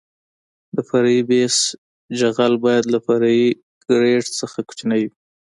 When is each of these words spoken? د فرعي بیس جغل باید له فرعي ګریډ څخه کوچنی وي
د 0.75 0.77
فرعي 0.89 1.21
بیس 1.29 1.57
جغل 2.19 2.53
باید 2.65 2.85
له 2.93 2.99
فرعي 3.05 3.45
ګریډ 3.87 4.23
څخه 4.39 4.57
کوچنی 4.67 5.01
وي 5.07 5.11